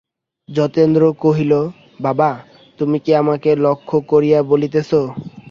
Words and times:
যোগেন্দ্র 0.49 1.03
কহিল, 1.21 1.53
বাবা, 1.99 2.29
তুমি 2.79 2.97
কি 3.03 3.11
আমাকে 3.15 3.49
লক্ষ্য 3.65 3.97
করিয়া 4.11 4.39
বলিতেছ? 4.51 4.91